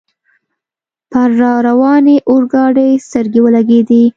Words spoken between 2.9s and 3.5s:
سترګې